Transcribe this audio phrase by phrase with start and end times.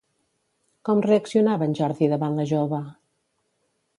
[0.89, 2.83] Com reaccionava en Jordi davant la jove?